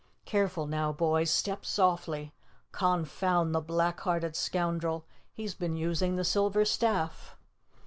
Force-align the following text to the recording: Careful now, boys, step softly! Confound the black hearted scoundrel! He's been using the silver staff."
Careful 0.25 0.65
now, 0.65 0.91
boys, 0.91 1.29
step 1.29 1.63
softly! 1.63 2.33
Confound 2.71 3.53
the 3.53 3.61
black 3.61 3.99
hearted 3.99 4.35
scoundrel! 4.35 5.05
He's 5.31 5.53
been 5.53 5.77
using 5.77 6.15
the 6.15 6.23
silver 6.25 6.65
staff." 6.65 7.35